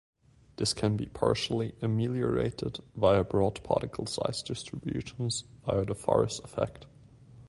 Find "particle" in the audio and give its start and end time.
3.63-4.07